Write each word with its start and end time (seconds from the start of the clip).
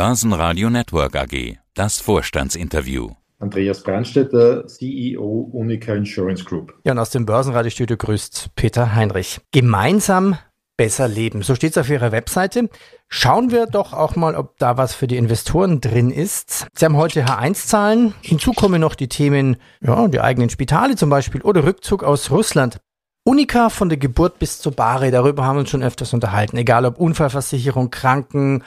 Börsenradio 0.00 0.70
Network 0.70 1.14
AG. 1.14 1.58
Das 1.74 2.00
Vorstandsinterview. 2.00 3.10
Andreas 3.38 3.82
Brandstätter, 3.82 4.66
CEO 4.66 5.50
Unica 5.52 5.92
Insurance 5.92 6.42
Group. 6.42 6.72
Ja, 6.84 6.92
und 6.92 6.98
aus 6.98 7.10
dem 7.10 7.26
Börsenradiostudio 7.26 7.98
grüßt 7.98 8.54
Peter 8.54 8.94
Heinrich. 8.94 9.42
Gemeinsam 9.52 10.38
besser 10.78 11.06
leben. 11.06 11.42
So 11.42 11.54
steht 11.54 11.72
es 11.72 11.76
auf 11.76 11.90
Ihrer 11.90 12.12
Webseite. 12.12 12.70
Schauen 13.08 13.50
wir 13.50 13.66
doch 13.66 13.92
auch 13.92 14.16
mal, 14.16 14.36
ob 14.36 14.56
da 14.56 14.78
was 14.78 14.94
für 14.94 15.06
die 15.06 15.18
Investoren 15.18 15.82
drin 15.82 16.10
ist. 16.10 16.66
Sie 16.74 16.86
haben 16.86 16.96
heute 16.96 17.26
H1-Zahlen. 17.26 18.14
Hinzu 18.22 18.54
kommen 18.54 18.80
noch 18.80 18.94
die 18.94 19.08
Themen, 19.08 19.58
ja, 19.82 20.08
die 20.08 20.22
eigenen 20.22 20.48
Spitale 20.48 20.96
zum 20.96 21.10
Beispiel 21.10 21.42
oder 21.42 21.64
Rückzug 21.64 22.04
aus 22.04 22.30
Russland. 22.30 22.80
Unica 23.24 23.68
von 23.68 23.90
der 23.90 23.98
Geburt 23.98 24.38
bis 24.38 24.60
zur 24.60 24.72
Bahre, 24.72 25.10
darüber 25.10 25.44
haben 25.44 25.56
wir 25.56 25.60
uns 25.60 25.68
schon 25.68 25.82
öfters 25.82 26.14
unterhalten. 26.14 26.56
Egal 26.56 26.86
ob 26.86 26.98
Unfallversicherung, 26.98 27.90
Kranken, 27.90 28.64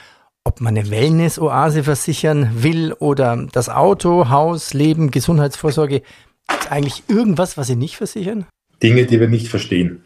ob 0.54 0.60
man 0.60 0.78
eine 0.78 0.88
Wellness-Oase 0.88 1.82
versichern 1.82 2.62
will 2.62 2.92
oder 2.92 3.48
das 3.50 3.68
Auto, 3.68 4.28
Haus, 4.28 4.72
Leben, 4.72 5.10
Gesundheitsvorsorge. 5.10 6.02
Gibt 6.48 6.62
es 6.62 6.70
eigentlich 6.70 7.02
irgendwas, 7.08 7.56
was 7.56 7.66
Sie 7.66 7.74
nicht 7.74 7.96
versichern? 7.96 8.46
Dinge, 8.80 9.04
die 9.04 9.18
wir 9.18 9.26
nicht 9.26 9.48
verstehen. 9.48 10.02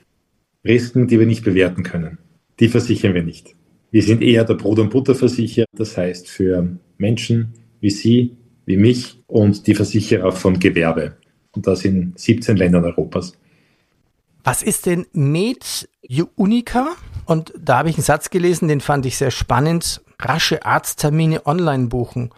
Risiken, 0.65 1.07
die 1.07 1.19
wir 1.19 1.27
nicht 1.27 1.45
bewerten 1.45 1.83
können, 1.83 2.17
die 2.61 2.69
versichern 2.69 3.13
wir 3.13 3.23
nicht. 3.23 3.57
Wir 3.91 4.03
sind 4.03 4.23
eher 4.23 4.45
der 4.45 4.55
Brot- 4.55 4.79
und 4.79 4.89
Butterversicherer, 4.89 5.67
das 5.77 5.99
heißt 5.99 6.31
für 6.31 6.67
Menschen 6.97 7.53
wie 7.81 7.91
Sie, 7.91 8.37
wie 8.65 8.79
mich 8.79 9.23
und 9.27 9.67
die 9.67 9.75
Versicherer 9.75 10.33
von 10.33 10.59
Gewerbe. 10.59 11.19
Und 11.53 11.67
das 11.67 11.85
in 11.85 12.15
17 12.17 12.57
Ländern 12.57 12.87
Europas. 12.87 13.35
Was 14.45 14.63
ist 14.63 14.87
denn 14.87 15.05
Med 15.13 15.89
Unica? 16.37 16.97
Und 17.27 17.53
da 17.59 17.79
habe 17.79 17.91
ich 17.91 17.97
einen 17.97 18.05
Satz 18.05 18.31
gelesen, 18.31 18.69
den 18.69 18.81
fand 18.81 19.05
ich 19.05 19.19
sehr 19.19 19.31
spannend. 19.31 20.01
Rasche 20.21 20.65
Arzttermine 20.65 21.47
online 21.47 21.87
buchen. 21.87 22.31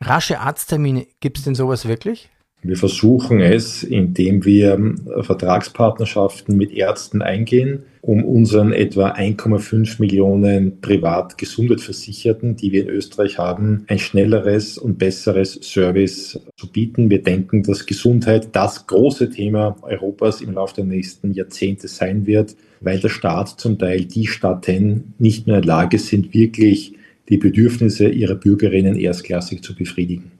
Rasche 0.00 0.40
Arzttermine, 0.40 1.06
gibt 1.20 1.38
es 1.38 1.44
denn 1.44 1.54
sowas 1.54 1.86
wirklich? 1.86 2.30
Wir 2.62 2.76
versuchen 2.76 3.40
es, 3.40 3.84
indem 3.84 4.44
wir 4.44 4.94
Vertragspartnerschaften 5.20 6.56
mit 6.56 6.72
Ärzten 6.72 7.22
eingehen, 7.22 7.84
um 8.00 8.24
unseren 8.24 8.72
etwa 8.72 9.10
1,5 9.10 10.00
Millionen 10.00 10.80
Privatgesundheitsversicherten, 10.80 12.56
die 12.56 12.72
wir 12.72 12.82
in 12.82 12.88
Österreich 12.88 13.38
haben, 13.38 13.84
ein 13.88 13.98
schnelleres 13.98 14.78
und 14.78 14.98
besseres 14.98 15.60
Service 15.62 16.40
zu 16.56 16.72
bieten. 16.72 17.10
Wir 17.10 17.22
denken, 17.22 17.62
dass 17.62 17.86
Gesundheit 17.86 18.48
das 18.52 18.86
große 18.86 19.30
Thema 19.30 19.76
Europas 19.82 20.40
im 20.40 20.54
Laufe 20.54 20.76
der 20.76 20.84
nächsten 20.86 21.32
Jahrzehnte 21.32 21.86
sein 21.86 22.26
wird, 22.26 22.56
weil 22.80 22.98
der 22.98 23.10
Staat 23.10 23.60
zum 23.60 23.78
Teil 23.78 24.06
die 24.06 24.26
Staaten 24.26 25.14
nicht 25.18 25.46
mehr 25.46 25.56
in 25.56 25.62
der 25.62 25.68
Lage 25.68 25.98
sind, 25.98 26.34
wirklich 26.34 26.94
die 27.28 27.38
Bedürfnisse 27.38 28.08
ihrer 28.08 28.34
Bürgerinnen 28.34 28.96
erstklassig 28.96 29.62
zu 29.62 29.74
befriedigen. 29.74 30.32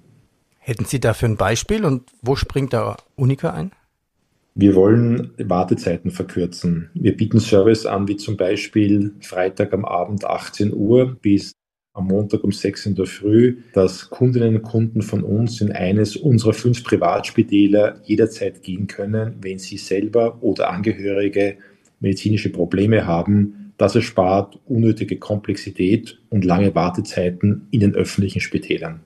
Hätten 0.58 0.84
Sie 0.84 1.00
dafür 1.00 1.28
ein 1.28 1.36
Beispiel 1.36 1.84
und 1.84 2.02
wo 2.22 2.36
springt 2.36 2.72
da 2.72 2.96
Unica 3.14 3.52
ein? 3.52 3.72
Wir 4.54 4.74
wollen 4.74 5.32
Wartezeiten 5.36 6.10
verkürzen. 6.10 6.90
Wir 6.94 7.16
bieten 7.16 7.40
Service 7.40 7.84
an, 7.84 8.08
wie 8.08 8.16
zum 8.16 8.36
Beispiel 8.36 9.12
Freitag 9.20 9.74
am 9.74 9.84
Abend 9.84 10.24
18 10.24 10.72
Uhr 10.72 11.14
bis 11.20 11.52
am 11.92 12.08
Montag 12.08 12.44
um 12.44 12.52
6 12.52 12.86
in 12.86 12.94
der 12.94 13.06
Früh, 13.06 13.58
dass 13.72 14.10
Kundinnen 14.10 14.56
und 14.56 14.62
Kunden 14.62 15.02
von 15.02 15.22
uns 15.22 15.60
in 15.60 15.72
eines 15.72 16.16
unserer 16.16 16.52
fünf 16.52 16.84
Privatspitäler 16.84 18.00
jederzeit 18.04 18.62
gehen 18.62 18.86
können, 18.86 19.36
wenn 19.40 19.58
sie 19.58 19.78
selber 19.78 20.42
oder 20.42 20.70
Angehörige 20.70 21.56
medizinische 22.00 22.50
Probleme 22.50 23.06
haben. 23.06 23.65
Das 23.76 23.94
erspart 23.94 24.58
unnötige 24.64 25.18
Komplexität 25.18 26.18
und 26.30 26.44
lange 26.44 26.74
Wartezeiten 26.74 27.68
in 27.70 27.80
den 27.80 27.94
öffentlichen 27.94 28.40
Spitälern. 28.40 29.00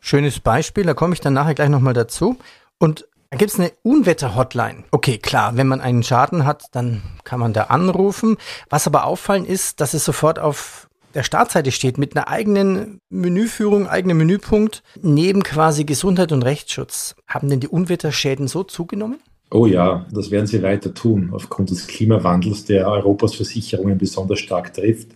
Schönes 0.00 0.40
Beispiel, 0.40 0.84
da 0.84 0.94
komme 0.94 1.14
ich 1.14 1.20
dann 1.20 1.34
nachher 1.34 1.54
gleich 1.54 1.68
nochmal 1.68 1.94
dazu. 1.94 2.38
Und 2.78 3.06
da 3.30 3.36
gibt 3.36 3.50
es 3.50 3.60
eine 3.60 3.72
Unwetter-Hotline. 3.82 4.84
Okay, 4.90 5.18
klar, 5.18 5.56
wenn 5.56 5.66
man 5.66 5.82
einen 5.82 6.02
Schaden 6.02 6.46
hat, 6.46 6.66
dann 6.72 7.02
kann 7.24 7.40
man 7.40 7.52
da 7.52 7.64
anrufen. 7.64 8.38
Was 8.70 8.86
aber 8.86 9.04
auffallen 9.04 9.44
ist, 9.44 9.80
dass 9.80 9.92
es 9.92 10.04
sofort 10.04 10.38
auf 10.38 10.88
der 11.14 11.22
Startseite 11.22 11.72
steht 11.72 11.98
mit 11.98 12.16
einer 12.16 12.28
eigenen 12.28 13.00
Menüführung, 13.10 13.86
eigenen 13.86 14.16
Menüpunkt, 14.18 14.82
neben 15.02 15.42
quasi 15.42 15.84
Gesundheit 15.84 16.32
und 16.32 16.42
Rechtsschutz. 16.42 17.16
Haben 17.26 17.48
denn 17.48 17.60
die 17.60 17.68
Unwetterschäden 17.68 18.48
so 18.48 18.62
zugenommen? 18.62 19.18
Oh 19.50 19.66
ja, 19.66 20.06
das 20.12 20.30
werden 20.30 20.46
sie 20.46 20.62
weiter 20.62 20.92
tun, 20.92 21.30
aufgrund 21.32 21.70
des 21.70 21.86
Klimawandels, 21.86 22.66
der 22.66 22.86
Europas 22.86 23.34
Versicherungen 23.34 23.96
besonders 23.96 24.40
stark 24.40 24.74
trifft. 24.74 25.08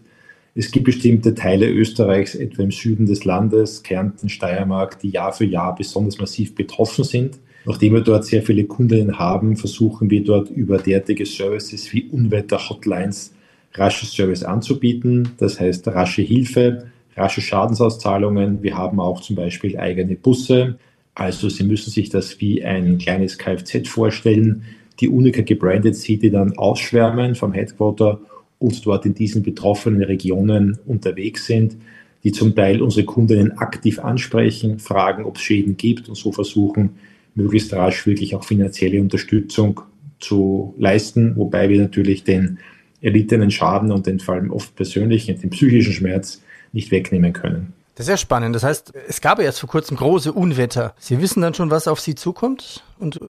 Es 0.55 0.71
gibt 0.71 0.87
bestimmte 0.87 1.35
Teile 1.35 1.69
Österreichs, 1.71 2.35
etwa 2.35 2.63
im 2.63 2.71
Süden 2.71 3.07
des 3.07 3.25
Landes, 3.25 3.83
Kärnten, 3.83 4.29
Steiermark, 4.29 4.99
die 5.01 5.11
Jahr 5.11 5.33
für 5.33 5.45
Jahr 5.45 5.75
besonders 5.75 6.19
massiv 6.19 6.55
betroffen 6.55 7.05
sind. 7.05 7.39
Nachdem 7.65 7.95
wir 7.95 8.01
dort 8.01 8.25
sehr 8.25 8.43
viele 8.43 8.65
Kundinnen 8.65 9.19
haben, 9.19 9.57
versuchen 9.57 10.11
wir 10.11 10.25
dort 10.25 10.51
über 10.51 10.79
derartige 10.79 11.27
Services 11.27 11.93
wie 11.93 12.05
Unwetter-Hotlines 12.05 13.35
rasche 13.75 14.07
Service 14.07 14.43
anzubieten. 14.43 15.31
Das 15.39 15.61
heißt 15.61 15.87
rasche 15.89 16.23
Hilfe, 16.23 16.87
rasche 17.17 17.41
Schadensauszahlungen. 17.41 18.63
Wir 18.63 18.77
haben 18.77 19.01
auch 19.01 19.21
zum 19.21 19.37
Beispiel 19.37 19.79
eigene 19.79 20.17
Busse. 20.17 20.79
Also 21.15 21.49
Sie 21.49 21.65
müssen 21.65 21.91
sich 21.91 22.09
das 22.09 22.41
wie 22.41 22.65
ein 22.65 22.99
kleines 22.99 23.39
Kfz 23.39 23.89
vorstellen. 23.89 24.65
Die 25.01 25.09
Unica 25.09 25.43
gebrandet 25.43 25.97
Sie, 25.97 26.19
die 26.19 26.31
dann 26.31 26.57
ausschwärmen 26.57 27.35
vom 27.35 27.53
Headquarter 27.53 28.21
und 28.59 28.87
dort 28.87 29.05
in 29.05 29.15
diesen 29.15 29.43
betroffenen 29.43 30.03
Regionen 30.03 30.79
unterwegs 30.87 31.47
sind, 31.47 31.77
die 32.25 32.33
zum 32.33 32.55
Teil 32.55 32.81
unsere 32.81 33.05
Kundinnen 33.05 33.59
aktiv 33.59 33.99
ansprechen, 33.99 34.79
fragen, 34.79 35.25
ob 35.25 35.37
es 35.37 35.43
Schäden 35.43 35.77
gibt 35.77 36.09
und 36.09 36.15
so 36.15 36.31
versuchen, 36.31 36.91
möglichst 37.35 37.73
rasch 37.73 38.07
wirklich 38.07 38.35
auch 38.35 38.45
finanzielle 38.45 39.01
Unterstützung 39.01 39.81
zu 40.21 40.75
leisten, 40.79 41.35
wobei 41.37 41.69
wir 41.69 41.81
natürlich 41.81 42.23
den 42.23 42.59
erlittenen 43.01 43.51
Schaden 43.51 43.91
und 43.91 44.07
den 44.07 44.21
vor 44.21 44.35
allem 44.35 44.53
oft 44.53 44.77
persönlichen, 44.77 45.41
den 45.41 45.51
psychischen 45.51 45.93
Schmerz 45.93 46.43
nicht 46.73 46.93
wegnehmen 46.93 47.33
können. 47.33 47.73
Das 47.95 48.07
ist 48.07 48.11
ja 48.11 48.17
spannend. 48.17 48.55
Das 48.55 48.65
heißt, 48.65 48.95
es 49.09 49.21
gab 49.21 49.39
ja 49.39 49.45
erst 49.45 49.61
vor 49.61 49.69
kurzem 49.69 49.97
große 49.97 50.33
Unwetter. 50.33 50.95
Sie 50.99 51.21
wissen 51.21 51.43
dann 51.43 51.55
schon, 51.55 51.71
was 51.71 51.89
auf 51.89 52.01
Sie 52.01 52.15
zukommt 52.15 52.83
und 52.99 53.21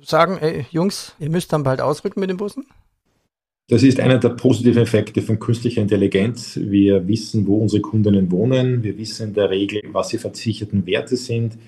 sagen, 0.00 0.38
ey, 0.40 0.66
Jungs, 0.70 1.14
ihr 1.18 1.30
müsst 1.30 1.52
dann 1.52 1.62
bald 1.62 1.80
ausrücken 1.80 2.20
mit 2.20 2.30
den 2.30 2.36
Bussen? 2.36 2.66
Das 3.68 3.82
ist 3.82 3.98
einer 3.98 4.18
der 4.18 4.28
positiven 4.30 4.82
Effekte 4.82 5.22
von 5.22 5.40
künstlicher 5.40 5.82
Intelligenz. 5.82 6.56
Wir 6.56 7.08
wissen, 7.08 7.46
wo 7.46 7.58
unsere 7.58 7.82
Kundinnen 7.82 8.30
wohnen. 8.30 8.84
Wir 8.84 8.96
wissen 8.96 9.28
in 9.28 9.34
der 9.34 9.50
Regel, 9.50 9.82
was 9.90 10.08
die 10.08 10.18
versicherten 10.18 10.86
Werte 10.86 11.16
sind. 11.16 11.58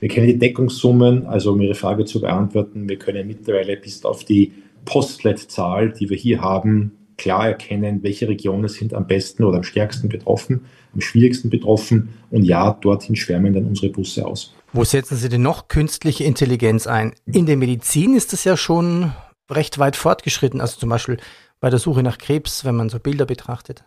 Wir 0.00 0.08
kennen 0.08 0.26
die 0.26 0.38
Deckungssummen. 0.38 1.26
Also 1.26 1.52
um 1.52 1.60
Ihre 1.60 1.76
Frage 1.76 2.04
zu 2.04 2.20
beantworten, 2.20 2.88
wir 2.88 2.98
können 2.98 3.26
mittlerweile 3.28 3.76
bis 3.76 4.04
auf 4.04 4.24
die 4.24 4.52
Postleitzahl, 4.84 5.92
die 5.92 6.10
wir 6.10 6.16
hier 6.16 6.40
haben, 6.40 6.92
klar 7.16 7.48
erkennen, 7.48 8.02
welche 8.02 8.28
Regionen 8.28 8.68
sind 8.68 8.94
am 8.94 9.06
besten 9.06 9.44
oder 9.44 9.58
am 9.58 9.62
stärksten 9.62 10.08
betroffen, 10.08 10.66
am 10.92 11.00
schwierigsten 11.00 11.50
betroffen. 11.50 12.10
Und 12.30 12.44
ja, 12.44 12.72
dorthin 12.80 13.16
schwärmen 13.16 13.52
dann 13.52 13.66
unsere 13.66 13.90
Busse 13.90 14.26
aus. 14.26 14.54
Wo 14.72 14.84
setzen 14.84 15.16
Sie 15.16 15.28
denn 15.28 15.42
noch 15.42 15.68
künstliche 15.68 16.24
Intelligenz 16.24 16.86
ein? 16.86 17.14
In 17.26 17.46
der 17.46 17.56
Medizin 17.56 18.16
ist 18.16 18.32
es 18.32 18.44
ja 18.44 18.56
schon 18.56 19.12
recht 19.50 19.78
weit 19.78 19.96
fortgeschritten. 19.96 20.60
Also 20.60 20.78
zum 20.78 20.88
Beispiel 20.88 21.18
bei 21.60 21.70
der 21.70 21.78
Suche 21.78 22.02
nach 22.02 22.18
Krebs, 22.18 22.64
wenn 22.64 22.74
man 22.74 22.88
so 22.88 22.98
Bilder 22.98 23.26
betrachtet? 23.26 23.84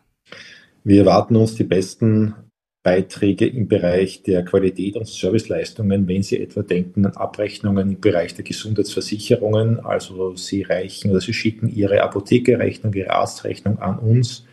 Wir 0.83 1.01
erwarten 1.01 1.35
uns 1.35 1.55
die 1.55 1.63
besten 1.63 2.33
Beiträge 2.87 3.45
im 3.45 3.67
Bereich 3.67 4.23
der 4.23 4.45
Qualität 4.45 4.95
und 4.95 5.05
Serviceleistungen, 5.05 6.07
wenn 6.07 6.23
Sie 6.23 6.39
etwa 6.39 6.61
denken 6.61 7.05
an 7.05 7.17
Abrechnungen 7.17 7.89
im 7.89 7.99
Bereich 7.99 8.33
der 8.33 8.45
Gesundheitsversicherungen. 8.45 9.81
Also 9.81 10.37
Sie 10.37 10.61
reichen 10.61 11.11
oder 11.11 11.19
Sie 11.19 11.33
schicken 11.33 11.67
Ihre 11.67 12.01
Apothekerechnung, 12.01 12.93
Ihre 12.93 13.09
Arztrechnung 13.09 13.79
an 13.79 13.99
uns. 13.99 14.45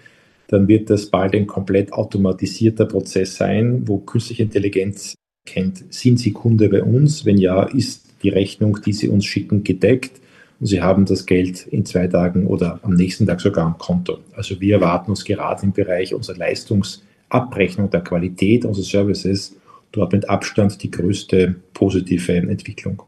Dann 0.49 0.67
wird 0.67 0.91
das 0.91 1.06
bald 1.06 1.37
ein 1.37 1.47
komplett 1.47 1.93
automatisierter 1.93 2.87
Prozess 2.87 3.37
sein, 3.37 3.87
wo 3.87 3.99
künstliche 3.99 4.43
Intelligenz 4.43 5.14
kennt, 5.47 5.94
sind 5.94 6.19
Sie 6.19 6.32
Kunde 6.32 6.69
bei 6.69 6.82
uns? 6.82 7.25
Wenn 7.25 7.38
ja, 7.38 7.62
ist 7.62 8.14
die 8.25 8.31
Rechnung, 8.31 8.81
die 8.85 8.94
Sie 8.94 9.09
uns 9.09 9.26
schicken, 9.26 9.62
gedeckt? 9.62 10.20
und 10.59 10.67
Sie 10.67 10.82
haben 10.82 11.05
das 11.05 11.26
Geld 11.26 11.69
in 11.69 11.85
zwei 11.85 12.09
Tagen 12.09 12.49
oder 12.49 12.81
am 12.82 12.94
nächsten 12.94 13.26
Tag 13.26 13.41
sogar 13.41 13.67
am 13.67 13.79
Konto. 13.79 14.19
Also 14.35 14.61
wir 14.61 14.76
erwarten 14.76 15.11
uns 15.11 15.25
gerade 15.25 15.62
im 15.62 15.73
Bereich 15.73 16.14
unserer 16.14 16.37
Leistungsabrechnung 17.31 17.91
der 17.91 18.03
Qualität 18.03 18.65
unserer 18.65 18.85
Services 18.85 19.56
dort 19.93 20.12
mit 20.12 20.29
Abstand 20.29 20.82
die 20.82 20.91
größte 20.91 21.55
positive 21.73 22.32
Entwicklung. 22.32 23.03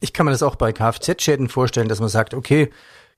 Ich 0.00 0.12
kann 0.12 0.26
mir 0.26 0.32
das 0.32 0.42
auch 0.42 0.56
bei 0.56 0.72
Kfz-Schäden 0.72 1.48
vorstellen, 1.48 1.88
dass 1.88 2.00
man 2.00 2.08
sagt, 2.08 2.34
okay, 2.34 2.70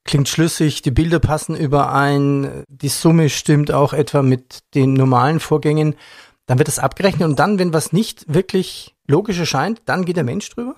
klingt 0.04 0.28
schlüssig, 0.28 0.80
die 0.80 0.90
Bilder 0.90 1.18
passen 1.18 1.54
überein, 1.54 2.64
die 2.68 2.88
Summe 2.88 3.28
stimmt 3.28 3.70
auch 3.70 3.92
etwa 3.92 4.22
mit 4.22 4.60
den 4.74 4.94
normalen 4.94 5.40
Vorgängen. 5.40 5.94
Dann 6.46 6.58
wird 6.58 6.68
das 6.68 6.78
abgerechnet 6.78 7.28
und 7.28 7.38
dann, 7.38 7.58
wenn 7.58 7.74
was 7.74 7.92
nicht 7.92 8.32
wirklich 8.32 8.94
logisch 9.06 9.38
erscheint, 9.38 9.82
dann 9.84 10.06
geht 10.06 10.16
der 10.16 10.24
Mensch 10.24 10.48
drüber? 10.48 10.76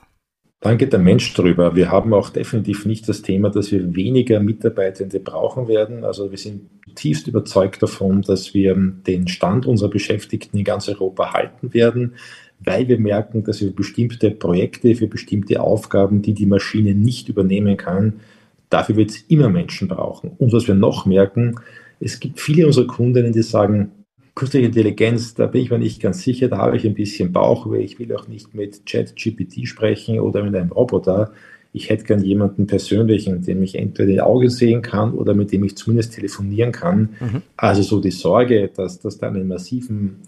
Dann 0.60 0.78
geht 0.78 0.92
der 0.92 1.00
Mensch 1.00 1.34
drüber. 1.34 1.74
Wir 1.74 1.90
haben 1.90 2.14
auch 2.14 2.30
definitiv 2.30 2.84
nicht 2.84 3.08
das 3.08 3.22
Thema, 3.22 3.50
dass 3.50 3.72
wir 3.72 3.96
weniger 3.96 4.38
Mitarbeitende 4.38 5.19
brauchen 5.19 5.66
werden. 5.66 6.04
Also 6.04 6.30
wir 6.30 6.38
sind 6.38 6.69
tiefst 6.94 7.26
überzeugt 7.26 7.82
davon, 7.82 8.22
dass 8.22 8.54
wir 8.54 8.74
den 8.74 9.28
Stand 9.28 9.66
unserer 9.66 9.90
Beschäftigten 9.90 10.58
in 10.58 10.64
ganz 10.64 10.88
Europa 10.88 11.32
halten 11.32 11.74
werden, 11.74 12.14
weil 12.60 12.88
wir 12.88 12.98
merken, 12.98 13.44
dass 13.44 13.60
wir 13.60 13.74
bestimmte 13.74 14.30
Projekte, 14.30 14.94
für 14.94 15.06
bestimmte 15.06 15.60
Aufgaben, 15.60 16.22
die 16.22 16.34
die 16.34 16.46
Maschine 16.46 16.94
nicht 16.94 17.28
übernehmen 17.28 17.76
kann, 17.76 18.20
dafür 18.70 18.96
wird 18.96 19.10
es 19.10 19.22
immer 19.28 19.48
Menschen 19.48 19.88
brauchen. 19.88 20.32
Und 20.38 20.52
was 20.52 20.66
wir 20.66 20.74
noch 20.74 21.06
merken, 21.06 21.56
es 22.00 22.20
gibt 22.20 22.40
viele 22.40 22.66
unserer 22.66 22.86
Kundinnen, 22.86 23.32
die 23.32 23.42
sagen, 23.42 23.92
künstliche 24.34 24.66
Intelligenz, 24.66 25.34
da 25.34 25.46
bin 25.46 25.62
ich 25.62 25.70
mir 25.70 25.78
nicht 25.78 26.00
ganz 26.00 26.22
sicher, 26.22 26.48
da 26.48 26.58
habe 26.58 26.76
ich 26.76 26.86
ein 26.86 26.94
bisschen 26.94 27.32
Bauchweh, 27.32 27.82
ich 27.82 27.98
will 27.98 28.14
auch 28.14 28.28
nicht 28.28 28.54
mit 28.54 28.86
Chat-GPT 28.86 29.68
sprechen 29.68 30.20
oder 30.20 30.42
mit 30.42 30.54
einem 30.54 30.72
Roboter 30.72 31.32
ich 31.72 31.88
hätte 31.88 32.04
gern 32.04 32.22
jemanden 32.22 32.66
persönlichen, 32.66 33.42
dem 33.42 33.62
ich 33.62 33.76
entweder 33.76 34.08
in 34.08 34.14
die 34.14 34.20
Augen 34.20 34.50
sehen 34.50 34.82
kann 34.82 35.14
oder 35.14 35.34
mit 35.34 35.52
dem 35.52 35.64
ich 35.64 35.76
zumindest 35.76 36.14
telefonieren 36.14 36.70
kann. 36.72 37.16
Mhm. 37.19 37.42
Also 37.56 37.82
so 37.82 38.00
die 38.00 38.10
Sorge, 38.10 38.70
dass 38.74 39.00
das 39.00 39.19
da 39.19 39.28
eine 39.28 39.44
massiven 39.44 40.20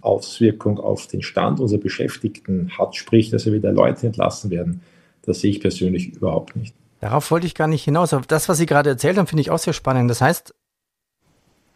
Auswirkung 0.00 0.78
auf 0.78 1.06
den 1.06 1.22
Stand 1.22 1.60
unserer 1.60 1.80
Beschäftigten 1.80 2.70
hat, 2.76 2.96
sprich, 2.96 3.30
dass 3.30 3.46
wir 3.46 3.52
wieder 3.52 3.72
Leute 3.72 4.06
entlassen 4.06 4.50
werden, 4.50 4.80
das 5.22 5.40
sehe 5.40 5.50
ich 5.50 5.60
persönlich 5.60 6.14
überhaupt 6.14 6.56
nicht. 6.56 6.74
Darauf 7.00 7.30
wollte 7.30 7.46
ich 7.46 7.54
gar 7.54 7.68
nicht 7.68 7.84
hinaus. 7.84 8.12
Aber 8.12 8.24
das, 8.26 8.48
was 8.48 8.58
Sie 8.58 8.66
gerade 8.66 8.90
erzählt 8.90 9.18
haben, 9.18 9.26
finde 9.26 9.42
ich 9.42 9.50
auch 9.50 9.58
sehr 9.58 9.72
spannend. 9.72 10.10
Das 10.10 10.20
heißt, 10.20 10.54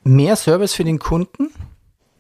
mehr 0.03 0.35
Service 0.37 0.75
für 0.75 0.85
den 0.85 0.99
Kunden, 0.99 1.51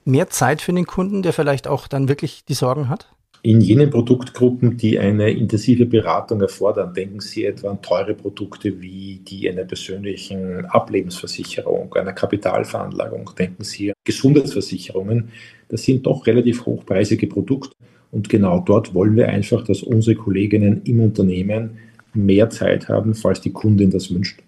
mehr 0.05 0.29
Zeit 0.29 0.61
für 0.61 0.73
den 0.73 0.87
Kunden, 0.87 1.23
der 1.23 1.33
vielleicht 1.33 1.67
auch 1.67 1.89
dann 1.89 2.09
wirklich 2.09 2.45
die 2.45 2.55
Sorgen 2.55 2.89
hat? 2.89 3.09
In 3.45 3.61
jenen 3.61 3.91
Produktgruppen, 3.91 4.77
die 4.77 5.01
eine 5.01 5.31
intensive 5.33 5.85
Beratung 5.85 6.41
erfordern, 6.41 6.95
denken 6.95 7.19
Sie 7.19 7.45
etwa 7.45 7.71
an 7.71 7.83
teure 7.83 8.15
Produkte 8.15 8.81
wie 8.81 9.21
die 9.27 9.51
einer 9.51 9.65
persönlichen 9.65 10.65
Ablebensversicherung, 10.67 11.93
einer 11.95 12.13
Kapitalveranlagung, 12.13 13.31
denken 13.37 13.65
Sie 13.65 13.91
an 13.91 13.97
Gesundheitsversicherungen. 14.05 15.31
Das 15.69 15.83
sind 15.83 16.07
doch 16.07 16.25
relativ 16.27 16.67
hochpreisige 16.67 17.27
Produkte. 17.27 17.75
Und 18.13 18.29
genau 18.29 18.61
dort 18.61 18.95
wollen 18.95 19.17
wir 19.17 19.29
einfach, 19.29 19.65
dass 19.65 19.83
unsere 19.83 20.15
Kolleginnen 20.15 20.83
im 20.85 21.01
Unternehmen 21.01 21.79
mehr 22.15 22.49
Zeit 22.49 22.89
haben, 22.89 23.15
falls 23.15 23.41
die 23.41 23.53
Kundin 23.53 23.91
das 23.91 24.15
wünscht. 24.15 24.41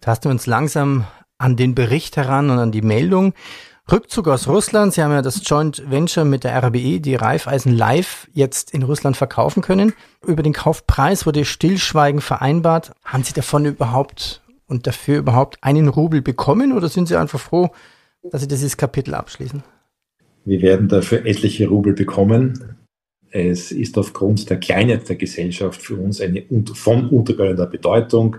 Tasten 0.00 0.26
wir 0.26 0.30
uns 0.30 0.46
langsam 0.46 1.06
an 1.38 1.56
den 1.56 1.74
Bericht 1.74 2.16
heran 2.16 2.50
und 2.50 2.58
an 2.58 2.70
die 2.70 2.82
Meldung. 2.82 3.32
Rückzug 3.90 4.26
aus 4.26 4.48
Russland. 4.48 4.92
Sie 4.92 5.02
haben 5.02 5.12
ja 5.12 5.22
das 5.22 5.42
Joint 5.44 5.88
Venture 5.88 6.24
mit 6.24 6.42
der 6.42 6.60
RBE, 6.60 6.98
die 6.98 7.14
Raiffeisen 7.14 7.72
Live, 7.72 8.28
jetzt 8.32 8.74
in 8.74 8.82
Russland 8.82 9.16
verkaufen 9.16 9.62
können. 9.62 9.92
Über 10.26 10.42
den 10.42 10.52
Kaufpreis 10.52 11.24
wurde 11.24 11.44
Stillschweigen 11.44 12.20
vereinbart. 12.20 12.90
Haben 13.04 13.22
Sie 13.22 13.32
davon 13.32 13.64
überhaupt 13.64 14.42
und 14.66 14.88
dafür 14.88 15.18
überhaupt 15.18 15.58
einen 15.62 15.86
Rubel 15.86 16.20
bekommen 16.20 16.72
oder 16.72 16.88
sind 16.88 17.06
Sie 17.06 17.16
einfach 17.16 17.38
froh, 17.38 17.70
dass 18.28 18.40
Sie 18.40 18.48
dieses 18.48 18.76
Kapitel 18.76 19.14
abschließen? 19.14 19.62
Wir 20.44 20.62
werden 20.62 20.88
dafür 20.88 21.24
etliche 21.24 21.68
Rubel 21.68 21.92
bekommen. 21.92 22.76
Es 23.30 23.70
ist 23.70 23.96
aufgrund 23.98 24.50
der 24.50 24.58
Kleinheit 24.58 25.08
der 25.08 25.16
Gesellschaft 25.16 25.80
für 25.80 25.94
uns 25.94 26.20
eine 26.20 26.42
von 26.74 27.08
untergehender 27.08 27.66
Bedeutung. 27.66 28.36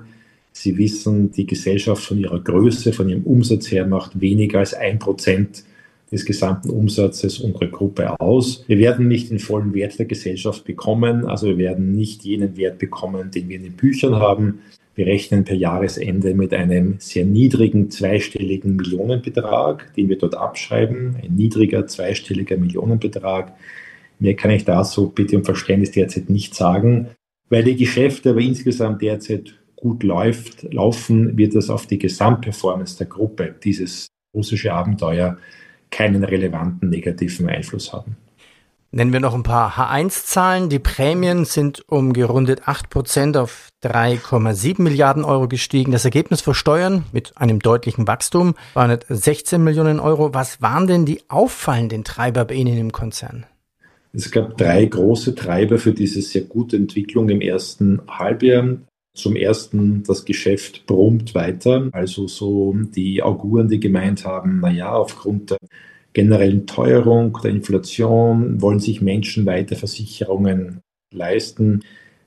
Sie 0.60 0.78
wissen, 0.78 1.32
die 1.32 1.46
Gesellschaft 1.46 2.04
von 2.04 2.18
ihrer 2.18 2.40
Größe, 2.40 2.92
von 2.92 3.08
ihrem 3.08 3.24
Umsatz 3.24 3.72
her 3.72 3.86
macht 3.86 4.20
weniger 4.20 4.60
als 4.60 4.74
ein 4.74 4.98
Prozent 4.98 5.64
des 6.12 6.26
gesamten 6.26 6.72
Umsatzes 6.72 7.40
unserer 7.40 7.68
Gruppe 7.68 8.20
aus. 8.20 8.64
Wir 8.68 8.80
werden 8.80 9.08
nicht 9.08 9.30
den 9.30 9.38
vollen 9.38 9.76
Wert 9.76 10.00
der 10.00 10.08
Gesellschaft 10.08 10.64
bekommen, 10.64 11.26
also 11.26 11.46
wir 11.46 11.60
werden 11.60 11.92
nicht 11.92 12.24
jenen 12.24 12.58
Wert 12.58 12.80
bekommen, 12.80 13.30
den 13.30 13.50
wir 13.50 13.58
in 13.58 13.64
den 13.64 13.74
Büchern 13.74 14.16
haben. 14.16 14.62
Wir 14.96 15.06
rechnen 15.06 15.44
per 15.44 15.56
Jahresende 15.56 16.34
mit 16.34 16.56
einem 16.56 16.96
sehr 16.98 17.26
niedrigen 17.26 17.92
zweistelligen 17.92 18.78
Millionenbetrag, 18.78 19.94
den 19.96 20.10
wir 20.10 20.18
dort 20.18 20.34
abschreiben. 20.34 21.18
Ein 21.22 21.36
niedriger 21.36 21.86
zweistelliger 21.86 22.58
Millionenbetrag. 22.58 23.54
Mehr 24.18 24.34
kann 24.34 24.50
ich 24.50 24.66
dazu 24.66 25.12
bitte 25.12 25.38
um 25.38 25.46
Verständnis 25.46 25.92
derzeit 25.92 26.32
nicht 26.32 26.56
sagen, 26.56 27.10
weil 27.50 27.64
die 27.64 27.76
Geschäfte 27.76 28.32
aber 28.32 28.42
insgesamt 28.42 29.04
derzeit 29.04 29.54
gut 29.78 30.04
läuft, 30.04 30.74
laufen, 30.74 31.38
wird 31.38 31.56
das 31.56 31.70
auf 31.70 31.88
die 31.88 32.00
Gesamtperformance 32.00 32.98
der 32.98 33.08
Gruppe, 33.08 33.56
dieses 33.64 34.08
russische 34.36 34.74
Abenteuer, 34.74 35.38
keinen 35.90 36.24
relevanten 36.24 36.90
negativen 36.90 37.48
Einfluss 37.48 37.94
haben. 37.94 38.18
Nennen 38.92 39.12
wir 39.12 39.20
noch 39.20 39.36
ein 39.36 39.44
paar 39.44 39.78
H1-Zahlen. 39.78 40.70
Die 40.70 40.80
Prämien 40.80 41.44
sind 41.44 41.84
um 41.90 42.14
gerundet 42.14 42.64
8% 42.64 43.38
auf 43.38 43.70
3,7 43.84 44.82
Milliarden 44.82 45.26
Euro 45.26 45.48
gestiegen. 45.48 45.92
Das 45.92 46.06
Ergebnis 46.06 46.42
vor 46.42 46.56
Steuern 46.56 47.04
mit 47.12 47.34
einem 47.36 47.60
deutlichen 47.60 48.08
Wachstum 48.08 48.56
war 48.74 48.98
16 49.10 49.62
Millionen 49.62 50.00
Euro. 50.00 50.34
Was 50.34 50.62
waren 50.62 50.88
denn 50.88 51.06
die 51.06 51.22
auffallenden 51.28 52.06
Treiber 52.06 52.46
bei 52.46 52.56
Ihnen 52.56 52.78
im 52.78 52.92
Konzern? 52.94 53.46
Es 54.14 54.32
gab 54.32 54.58
drei 54.58 54.86
große 54.86 55.36
Treiber 55.36 55.78
für 55.78 55.92
diese 55.92 56.22
sehr 56.22 56.44
gute 56.44 56.78
Entwicklung 56.78 57.28
im 57.30 57.42
ersten 57.42 58.02
Halbjahr. 58.08 58.78
Zum 59.18 59.36
ersten, 59.36 60.04
das 60.04 60.26
Geschäft 60.26 60.86
brummt 60.86 61.34
weiter. 61.34 61.90
Also 61.92 62.28
so 62.28 62.76
die 62.96 63.24
Auguren, 63.24 63.68
die 63.68 63.80
gemeint 63.80 64.26
haben, 64.26 64.60
naja, 64.60 64.94
aufgrund 64.94 65.50
der 65.50 65.58
generellen 66.14 66.68
Teuerung, 66.68 67.36
der 67.44 67.50
Inflation 67.50 68.62
wollen 68.62 68.80
sich 68.80 69.02
Menschen 69.02 69.48
weiter 69.48 69.76
Versicherungen 69.76 70.82
leisten. 71.12 71.82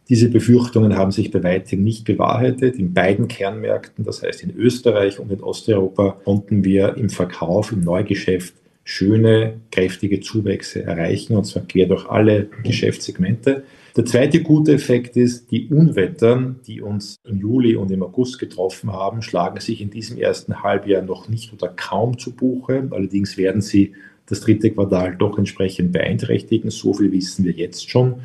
Diese 0.08 0.28
Befürchtungen 0.30 0.96
haben 0.96 1.12
sich 1.12 1.30
bei 1.30 1.44
weitem 1.44 1.84
nicht 1.84 2.04
bewahrheitet. 2.04 2.74
In 2.74 2.92
beiden 2.92 3.28
Kernmärkten, 3.28 4.04
das 4.04 4.24
heißt 4.24 4.42
in 4.42 4.56
Österreich 4.56 5.20
und 5.20 5.30
in 5.30 5.44
Osteuropa, 5.44 6.18
konnten 6.24 6.64
wir 6.64 6.96
im 6.96 7.08
Verkauf, 7.08 7.70
im 7.70 7.84
Neugeschäft 7.84 8.54
schöne, 8.82 9.60
kräftige 9.70 10.18
Zuwächse 10.18 10.82
erreichen, 10.82 11.36
und 11.36 11.44
zwar 11.44 11.62
quer 11.62 11.86
durch 11.86 12.08
alle 12.08 12.48
Geschäftssegmente. 12.64 13.62
Der 13.96 14.04
zweite 14.04 14.42
gute 14.42 14.72
Effekt 14.72 15.16
ist, 15.16 15.50
die 15.50 15.68
Unwetter, 15.68 16.54
die 16.66 16.80
uns 16.80 17.16
im 17.24 17.38
Juli 17.40 17.74
und 17.74 17.90
im 17.90 18.02
August 18.02 18.38
getroffen 18.38 18.92
haben, 18.92 19.20
schlagen 19.20 19.60
sich 19.60 19.80
in 19.80 19.90
diesem 19.90 20.16
ersten 20.16 20.62
Halbjahr 20.62 21.02
noch 21.02 21.28
nicht 21.28 21.52
oder 21.52 21.68
kaum 21.68 22.18
zu 22.18 22.34
Buche. 22.34 22.88
Allerdings 22.90 23.36
werden 23.36 23.60
sie 23.60 23.94
das 24.26 24.40
dritte 24.40 24.70
Quartal 24.70 25.16
doch 25.16 25.38
entsprechend 25.38 25.92
beeinträchtigen. 25.92 26.70
So 26.70 26.94
viel 26.94 27.10
wissen 27.10 27.44
wir 27.44 27.52
jetzt 27.52 27.90
schon. 27.90 28.22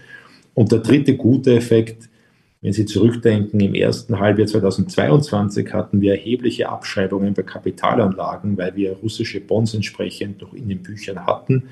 Und 0.53 0.71
der 0.71 0.79
dritte 0.79 1.17
gute 1.17 1.55
Effekt, 1.55 2.09
wenn 2.61 2.73
Sie 2.73 2.85
zurückdenken, 2.85 3.59
im 3.59 3.75
ersten 3.75 4.19
Halbjahr 4.19 4.47
2022 4.47 5.71
hatten 5.71 6.01
wir 6.01 6.13
erhebliche 6.13 6.69
Abschreibungen 6.69 7.35
bei 7.35 7.43
Kapitalanlagen, 7.43 8.57
weil 8.57 8.75
wir 8.75 8.93
russische 8.93 9.39
Bonds 9.39 9.75
entsprechend 9.75 10.41
noch 10.41 10.53
in 10.53 10.69
den 10.69 10.81
Büchern 10.81 11.27
hatten. 11.27 11.65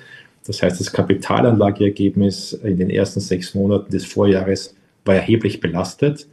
Das 0.45 0.61
heißt, 0.61 0.79
das 0.79 0.91
Kapitalanlageergebnis 0.91 2.53
in 2.53 2.77
den 2.77 2.89
ersten 2.89 3.19
sechs 3.19 3.55
Monaten 3.55 3.91
des 3.91 4.05
Vorjahres 4.05 4.75
war 5.05 5.15
erheblich 5.15 5.59
belastet, 5.59 6.27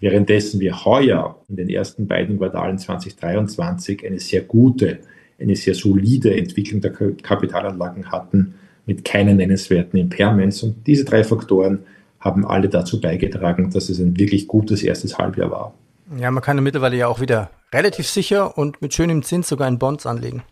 währenddessen 0.00 0.60
wir 0.60 0.84
heuer 0.84 1.38
in 1.48 1.56
den 1.56 1.68
ersten 1.68 2.06
beiden 2.06 2.38
Quartalen 2.38 2.78
2023 2.78 4.04
eine 4.04 4.18
sehr 4.18 4.42
gute, 4.42 4.98
eine 5.40 5.56
sehr 5.56 5.74
solide 5.74 6.36
Entwicklung 6.36 6.80
der 6.80 6.92
Kapitalanlagen 6.92 8.10
hatten 8.10 8.54
mit 8.84 9.04
keinen 9.04 9.36
nennenswerten 9.36 9.98
Impairments. 9.98 10.62
Und 10.62 10.86
diese 10.86 11.04
drei 11.04 11.22
Faktoren 11.22 11.80
haben 12.18 12.46
alle 12.46 12.68
dazu 12.68 13.00
beigetragen, 13.00 13.70
dass 13.70 13.88
es 13.88 13.98
ein 13.98 14.18
wirklich 14.18 14.48
gutes 14.48 14.82
erstes 14.82 15.18
Halbjahr 15.18 15.50
war. 15.50 15.74
Ja, 16.18 16.30
man 16.30 16.42
kann 16.42 16.62
mittlerweile 16.62 16.96
ja 16.96 17.08
auch 17.08 17.20
wieder 17.20 17.50
relativ 17.72 18.08
sicher 18.08 18.58
und 18.58 18.82
mit 18.82 18.92
schönem 18.92 19.22
Zins 19.22 19.48
sogar 19.48 19.68
in 19.68 19.78
Bonds 19.78 20.04
anlegen. 20.06 20.42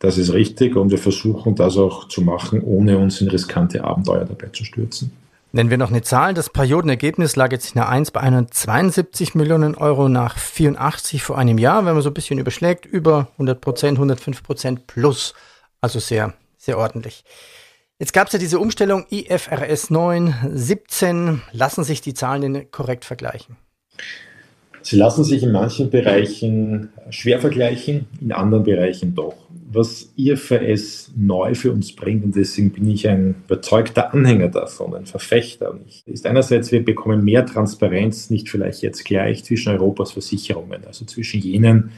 Das 0.00 0.16
ist 0.16 0.32
richtig 0.32 0.76
und 0.76 0.90
wir 0.90 0.98
versuchen 0.98 1.54
das 1.54 1.76
auch 1.76 2.08
zu 2.08 2.22
machen, 2.22 2.62
ohne 2.62 2.98
uns 2.98 3.20
in 3.20 3.28
riskante 3.28 3.84
Abenteuer 3.84 4.24
dabei 4.24 4.48
zu 4.48 4.64
stürzen. 4.64 5.12
Nennen 5.52 5.68
wir 5.68 5.78
noch 5.78 5.90
eine 5.90 6.02
Zahl. 6.02 6.32
Das 6.32 6.48
Periodenergebnis 6.48 7.36
lag 7.36 7.52
jetzt 7.52 7.74
in 7.74 7.80
der 7.80 7.88
1 7.88 8.12
bei 8.12 8.20
172 8.20 9.34
Millionen 9.34 9.74
Euro 9.74 10.08
nach 10.08 10.38
84 10.38 11.22
vor 11.22 11.36
einem 11.36 11.58
Jahr. 11.58 11.84
Wenn 11.84 11.94
man 11.94 12.02
so 12.02 12.10
ein 12.10 12.14
bisschen 12.14 12.38
überschlägt, 12.38 12.86
über 12.86 13.28
100 13.32 13.60
Prozent, 13.60 13.98
105 13.98 14.42
Prozent 14.42 14.86
plus. 14.86 15.34
Also 15.80 15.98
sehr, 15.98 16.34
sehr 16.56 16.78
ordentlich. 16.78 17.24
Jetzt 17.98 18.14
gab 18.14 18.28
es 18.28 18.32
ja 18.32 18.38
diese 18.38 18.58
Umstellung 18.58 19.04
IFRS 19.10 19.90
9, 19.90 20.34
17. 20.54 21.42
Lassen 21.52 21.84
sich 21.84 22.00
die 22.00 22.14
Zahlen 22.14 22.40
denn 22.40 22.70
korrekt 22.70 23.04
vergleichen? 23.04 23.56
Sie 24.82 24.96
lassen 24.96 25.24
sich 25.24 25.42
in 25.42 25.52
manchen 25.52 25.90
Bereichen 25.90 26.90
schwer 27.10 27.40
vergleichen, 27.40 28.06
in 28.20 28.32
anderen 28.32 28.64
Bereichen 28.64 29.14
doch. 29.14 29.34
Was 29.72 30.12
IFRS 30.16 31.12
neu 31.16 31.54
für 31.54 31.70
uns 31.70 31.94
bringt, 31.94 32.24
und 32.24 32.34
deswegen 32.34 32.70
bin 32.70 32.90
ich 32.90 33.06
ein 33.06 33.36
überzeugter 33.46 34.12
Anhänger 34.12 34.48
davon, 34.48 34.94
ein 34.94 35.06
Verfechter, 35.06 35.78
ist 36.06 36.26
einerseits, 36.26 36.72
wir 36.72 36.84
bekommen 36.84 37.24
mehr 37.24 37.46
Transparenz, 37.46 38.30
nicht 38.30 38.48
vielleicht 38.48 38.82
jetzt 38.82 39.04
gleich 39.04 39.44
zwischen 39.44 39.68
Europas 39.68 40.10
Versicherungen, 40.10 40.84
also 40.84 41.04
zwischen 41.04 41.40
jenen, 41.40 41.92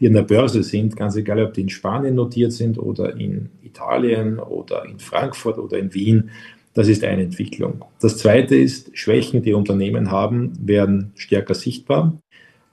die 0.00 0.06
an 0.06 0.14
der 0.14 0.22
Börse 0.22 0.62
sind, 0.62 0.96
ganz 0.96 1.16
egal, 1.16 1.42
ob 1.42 1.52
die 1.52 1.62
in 1.62 1.68
Spanien 1.68 2.14
notiert 2.14 2.52
sind 2.52 2.78
oder 2.78 3.14
in 3.16 3.50
Italien 3.62 4.38
oder 4.38 4.86
in 4.86 4.98
Frankfurt 4.98 5.58
oder 5.58 5.76
in 5.76 5.92
Wien. 5.92 6.30
Das 6.72 6.88
ist 6.88 7.04
eine 7.04 7.24
Entwicklung. 7.24 7.84
Das 8.00 8.16
zweite 8.16 8.56
ist, 8.56 8.96
Schwächen, 8.96 9.42
die 9.42 9.52
Unternehmen 9.52 10.10
haben, 10.10 10.52
werden 10.62 11.12
stärker 11.14 11.54
sichtbar. 11.54 12.18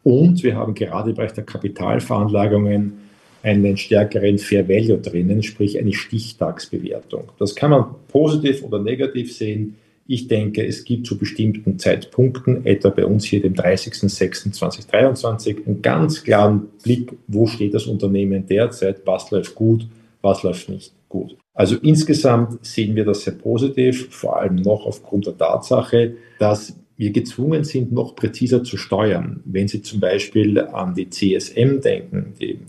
Und 0.03 0.43
wir 0.43 0.55
haben 0.55 0.75
gerade 0.75 1.09
im 1.09 1.15
Bereich 1.15 1.33
der 1.33 1.43
Kapitalveranlagungen 1.43 3.04
einen 3.45 3.77
stärkeren 3.77 4.39
Fair 4.39 4.67
Value 4.67 4.97
drinnen, 4.97 5.43
sprich 5.43 5.77
eine 5.77 5.93
Stichtagsbewertung. 5.93 7.31
Das 7.37 7.55
kann 7.55 7.69
man 7.69 7.85
positiv 8.07 8.63
oder 8.63 8.81
negativ 8.81 9.35
sehen. 9.35 9.75
Ich 10.07 10.27
denke, 10.27 10.65
es 10.65 10.83
gibt 10.83 11.05
zu 11.05 11.15
bestimmten 11.17 11.77
Zeitpunkten, 11.77 12.65
etwa 12.65 12.89
bei 12.89 13.05
uns 13.05 13.25
hier 13.25 13.41
dem 13.41 13.53
30.06.2023, 13.53 15.65
einen 15.65 15.83
ganz 15.83 16.23
klaren 16.23 16.69
Blick, 16.83 17.13
wo 17.27 17.45
steht 17.45 17.75
das 17.75 17.85
Unternehmen 17.85 18.47
derzeit, 18.47 19.01
was 19.05 19.29
läuft 19.31 19.55
gut, 19.55 19.87
was 20.21 20.43
läuft 20.43 20.69
nicht 20.69 20.93
gut. 21.07 21.37
Also 21.53 21.77
insgesamt 21.77 22.65
sehen 22.65 22.95
wir 22.95 23.05
das 23.05 23.23
sehr 23.23 23.33
positiv, 23.33 24.07
vor 24.09 24.39
allem 24.39 24.55
noch 24.55 24.85
aufgrund 24.85 25.27
der 25.27 25.37
Tatsache, 25.37 26.15
dass 26.39 26.75
wir 26.97 27.11
gezwungen 27.11 27.63
sind, 27.63 27.91
noch 27.91 28.15
präziser 28.15 28.63
zu 28.63 28.77
steuern. 28.77 29.41
Wenn 29.45 29.67
Sie 29.67 29.81
zum 29.81 29.99
Beispiel 29.99 30.59
an 30.59 30.95
die 30.95 31.09
CSM 31.09 31.81
denken, 31.81 32.33
die 32.39 32.59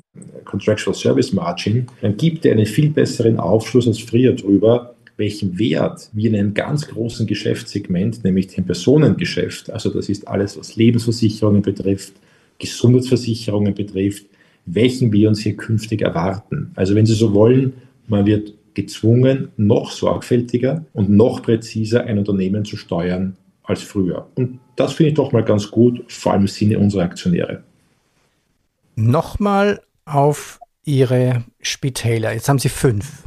Contractual 0.45 0.95
Service 0.95 1.33
Margin, 1.33 1.87
dann 2.00 2.16
gibt 2.16 2.45
er 2.45 2.52
einen 2.52 2.66
viel 2.66 2.90
besseren 2.90 3.38
Aufschluss 3.38 3.87
als 3.87 4.00
früher 4.00 4.33
darüber, 4.33 4.95
welchen 5.16 5.59
Wert 5.59 6.11
wir 6.12 6.30
in 6.30 6.37
einem 6.37 6.54
ganz 6.54 6.88
großen 6.88 7.26
Geschäftssegment, 7.26 8.25
nämlich 8.25 8.49
dem 8.49 8.66
Personengeschäft, 8.66 9.71
also 9.71 9.90
das 9.90 10.09
ist 10.09 10.28
alles, 10.28 10.59
was 10.59 10.76
Lebensversicherungen 10.76 11.62
betrifft, 11.62 12.14
Gesundheitsversicherungen 12.59 13.75
betrifft, 13.75 14.26
welchen 14.66 15.12
wir 15.12 15.28
uns 15.28 15.40
hier 15.40 15.56
künftig 15.56 16.02
erwarten. 16.02 16.73
Also 16.75 16.95
wenn 16.95 17.06
Sie 17.06 17.14
so 17.14 17.33
wollen, 17.33 17.75
man 18.09 18.26
wird 18.26 18.52
gezwungen, 18.75 19.49
noch 19.56 19.90
sorgfältiger 19.90 20.85
und 20.92 21.09
noch 21.09 21.42
präziser 21.42 22.04
ein 22.04 22.18
Unternehmen 22.18 22.64
zu 22.64 22.76
steuern 22.76 23.37
als 23.66 23.82
früher. 23.82 24.28
Und 24.35 24.61
das 24.76 24.94
finde 24.94 25.11
ich 25.11 25.16
doch 25.16 25.32
mal 25.32 25.44
ganz 25.44 25.70
gut, 25.70 26.04
vor 26.11 26.32
allem 26.32 26.42
im 26.42 26.49
Sinne 26.49 26.78
unserer 26.78 27.02
Aktionäre. 27.02 27.62
Nochmal 28.94 29.82
auf 30.04 30.61
Ihre 30.85 31.44
Spitäler. 31.61 32.32
Jetzt 32.32 32.49
haben 32.49 32.58
Sie 32.58 32.68
fünf. 32.68 33.25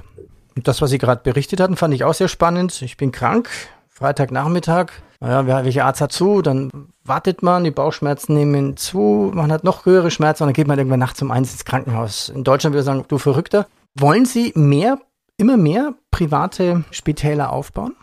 Und 0.56 0.68
das, 0.68 0.82
was 0.82 0.90
Sie 0.90 0.98
gerade 0.98 1.22
berichtet 1.24 1.60
hatten, 1.60 1.76
fand 1.76 1.94
ich 1.94 2.04
auch 2.04 2.14
sehr 2.14 2.28
spannend. 2.28 2.82
Ich 2.82 2.98
bin 2.98 3.12
krank, 3.12 3.50
Freitagnachmittag. 3.90 4.92
Naja, 5.20 5.66
welcher 5.66 5.86
Arzt 5.86 6.00
hat 6.00 6.14
zu? 6.14 6.42
Dann 6.42 6.72
wartet 7.04 7.44
man, 7.44 7.66
die 7.66 7.72
Bauchschmerzen 7.72 8.34
nehmen 8.34 8.78
zu, 8.78 9.32
man 9.34 9.52
hat 9.52 9.66
noch 9.66 9.86
höhere 9.86 10.12
Schmerzen 10.12 10.44
und 10.44 10.48
dann 10.48 10.54
geht 10.54 10.68
man 10.68 10.78
irgendwann 10.78 11.00
nachts 11.00 11.22
um 11.22 11.32
eins 11.32 11.52
ins 11.52 11.66
Krankenhaus. 11.66 12.30
In 12.30 12.46
Deutschland 12.46 12.74
würde 12.74 12.82
ich 12.82 12.86
sagen, 12.86 13.04
du 13.08 13.18
Verrückter. 13.18 13.68
Wollen 13.96 14.26
Sie 14.26 14.54
mehr, 14.56 15.00
immer 15.36 15.58
mehr 15.58 15.96
private 16.12 16.86
Spitäler 16.92 17.52
aufbauen? 17.52 17.96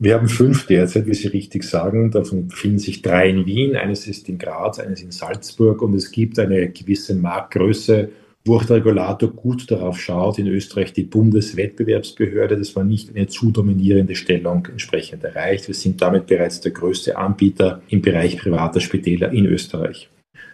Wir 0.00 0.14
haben 0.14 0.28
fünf 0.28 0.66
derzeit, 0.66 1.06
wie 1.06 1.14
Sie 1.14 1.26
richtig 1.26 1.64
sagen. 1.64 2.12
Davon 2.12 2.46
befinden 2.46 2.78
sich 2.78 3.02
drei 3.02 3.30
in 3.30 3.46
Wien, 3.46 3.74
eines 3.74 4.06
ist 4.06 4.28
in 4.28 4.38
Graz, 4.38 4.78
eines 4.78 5.02
in 5.02 5.10
Salzburg 5.10 5.82
und 5.82 5.94
es 5.94 6.12
gibt 6.12 6.38
eine 6.38 6.70
gewisse 6.70 7.16
Marktgröße, 7.16 8.08
wo 8.44 8.56
auch 8.56 8.64
der 8.64 8.76
Regulator 8.76 9.28
gut 9.30 9.68
darauf 9.68 10.00
schaut, 10.00 10.38
in 10.38 10.46
Österreich 10.46 10.92
die 10.92 11.02
Bundeswettbewerbsbehörde, 11.02 12.56
das 12.56 12.76
war 12.76 12.84
nicht 12.84 13.14
eine 13.14 13.26
zu 13.26 13.50
dominierende 13.50 14.14
Stellung 14.14 14.66
entsprechend 14.70 15.24
erreicht. 15.24 15.66
Wir 15.66 15.74
sind 15.74 16.00
damit 16.00 16.28
bereits 16.28 16.60
der 16.60 16.70
größte 16.70 17.16
Anbieter 17.16 17.82
im 17.88 18.00
Bereich 18.00 18.38
privater 18.38 18.80
Spitäler 18.80 19.32
in 19.32 19.46
Österreich. 19.46 20.08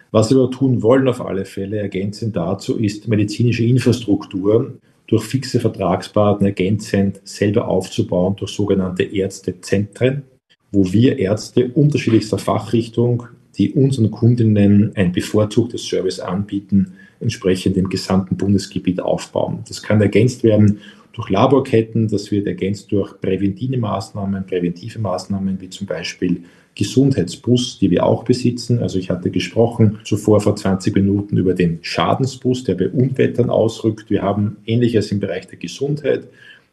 Was 0.09 0.31
wir 0.31 0.37
aber 0.37 0.49
tun 0.49 0.81
wollen 0.81 1.07
auf 1.07 1.21
alle 1.21 1.45
Fälle, 1.45 1.77
ergänzend 1.77 2.35
dazu, 2.35 2.79
ist 2.79 3.07
medizinische 3.07 3.63
Infrastruktur 3.63 4.79
durch 5.07 5.23
fixe 5.23 5.59
Vertragspartner 5.59 6.47
ergänzend 6.47 7.21
selber 7.23 7.67
aufzubauen 7.67 8.35
durch 8.35 8.51
sogenannte 8.51 9.03
Ärztezentren, 9.03 10.23
wo 10.71 10.91
wir 10.91 11.19
Ärzte 11.19 11.67
unterschiedlichster 11.69 12.37
Fachrichtung, 12.37 13.23
die 13.57 13.73
unseren 13.73 14.11
Kundinnen 14.11 14.91
ein 14.95 15.11
bevorzugtes 15.11 15.87
Service 15.87 16.19
anbieten, 16.19 16.93
entsprechend 17.19 17.77
im 17.77 17.89
gesamten 17.89 18.35
Bundesgebiet 18.35 18.99
aufbauen. 18.99 19.63
Das 19.67 19.81
kann 19.81 20.01
ergänzt 20.01 20.43
werden 20.43 20.79
durch 21.15 21.29
Laborketten, 21.29 22.09
das 22.09 22.29
wird 22.29 22.45
ergänzt 22.45 22.91
durch 22.91 23.19
präventive 23.21 23.77
Maßnahmen, 23.77 24.45
präventive 24.45 24.99
Maßnahmen 24.99 25.59
wie 25.61 25.69
zum 25.69 25.87
Beispiel 25.87 26.43
Gesundheitsbus, 26.75 27.79
die 27.79 27.89
wir 27.89 28.05
auch 28.05 28.25
besitzen. 28.25 28.79
Also 28.79 28.99
ich 28.99 29.09
hatte 29.09 29.31
gesprochen 29.31 29.99
zuvor 30.03 30.41
vor 30.41 30.57
20 30.57 30.93
Minuten 30.93 31.37
über 31.37 31.53
den 31.53 31.79
Schadensbus, 31.81 32.65
der 32.65 32.75
bei 32.75 32.89
Unwettern 32.89 33.49
ausrückt. 33.49 34.09
Wir 34.09 34.23
haben 34.23 34.57
ähnliches 34.65 35.09
im 35.13 35.21
Bereich 35.21 35.47
der 35.47 35.57
Gesundheit. 35.57 36.27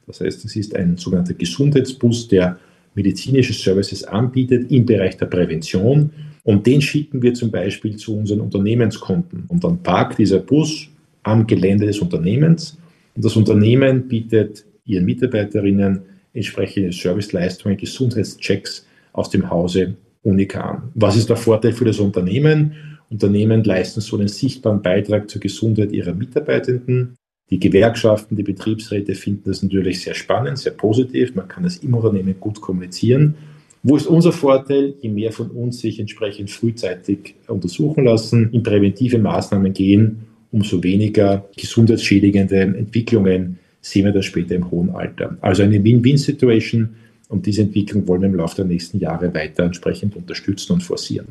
Das 0.09 0.21
heißt, 0.21 0.45
es 0.45 0.57
ist 0.57 0.75
ein 0.75 0.97
sogenannter 0.97 1.35
Gesundheitsbus, 1.35 2.27
der 2.27 2.59
medizinische 2.97 3.53
Services 3.53 4.03
anbietet 4.03 4.73
im 4.73 4.85
Bereich 4.85 5.17
der 5.19 5.27
Prävention. 5.27 6.11
Und 6.43 6.67
den 6.67 6.83
schicken 6.83 7.23
wir 7.23 7.33
zum 7.35 7.53
Beispiel 7.53 7.95
zu 7.95 8.17
unseren 8.17 8.41
Unternehmenskunden. 8.41 9.45
Und 9.47 9.63
dann 9.63 9.85
parkt 9.85 10.19
dieser 10.19 10.41
Bus 10.41 10.89
am 11.23 11.47
Gelände 11.47 11.87
des 11.87 12.01
Unternehmens. 12.01 12.77
Und 13.15 13.25
das 13.25 13.37
Unternehmen 13.37 14.09
bietet 14.09 14.65
ihren 14.85 15.05
Mitarbeiterinnen 15.05 16.03
entsprechende 16.33 16.93
Serviceleistungen, 16.93 17.77
Gesundheitschecks 17.77 18.87
aus 19.13 19.31
dem 19.31 19.51
Hause 19.51 19.97
Unica 20.23 20.61
an. 20.61 20.93
Was 20.95 21.17
ist 21.17 21.29
der 21.29 21.37
Vorteil 21.37 21.73
für 21.73 21.85
das 21.85 21.99
Unternehmen? 21.99 22.73
Unternehmen 23.11 23.63
leisten 23.65 24.01
so 24.01 24.17
einen 24.17 24.29
sichtbaren 24.29 24.81
Beitrag 24.81 25.29
zur 25.29 25.41
Gesundheit 25.41 25.93
ihrer 25.93 26.15
Mitarbeitenden. 26.15 27.17
Die 27.51 27.59
Gewerkschaften, 27.59 28.37
die 28.37 28.43
Betriebsräte 28.43 29.15
finden 29.15 29.51
das 29.51 29.63
natürlich 29.63 30.01
sehr 30.01 30.15
spannend, 30.15 30.59
sehr 30.59 30.73
positiv. 30.73 31.35
Man 31.35 31.49
kann 31.49 31.65
das 31.65 31.77
im 31.79 31.93
Unternehmen 31.93 32.37
gut 32.41 32.63
kommunizieren. 32.63 33.35
Wo 33.83 33.97
ist 33.97 34.07
unser 34.07 34.33
Vorteil? 34.33 34.95
Je 35.03 35.11
mehr 35.11 35.33
von 35.33 35.51
uns 35.51 35.81
sich 35.81 35.99
entsprechend 36.01 36.51
frühzeitig 36.51 37.35
untersuchen 37.49 38.05
lassen, 38.05 38.49
in 38.53 38.63
präventive 38.63 39.19
Maßnahmen 39.19 39.73
gehen, 39.75 40.29
umso 40.53 40.83
weniger 40.83 41.49
gesundheitsschädigende 41.57 42.61
Entwicklungen 42.61 43.59
sehen 43.81 44.05
wir 44.05 44.13
das 44.13 44.27
später 44.27 44.55
im 44.55 44.71
hohen 44.71 44.91
Alter. 44.91 45.37
Also 45.41 45.65
eine 45.65 45.83
Win-Win-Situation 45.83 46.91
und 47.29 47.47
diese 47.47 47.63
Entwicklung 47.63 48.07
wollen 48.07 48.23
wir 48.23 48.29
im 48.29 48.37
Laufe 48.37 48.57
der 48.57 48.67
nächsten 48.67 48.99
Jahre 48.99 49.35
weiter 49.35 49.65
entsprechend 49.65 50.15
unterstützen 50.15 50.75
und 50.75 50.83
forcieren. 50.83 51.29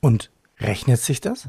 Und 0.00 0.30
rechnet 0.58 0.98
sich 0.98 1.20
das? 1.20 1.48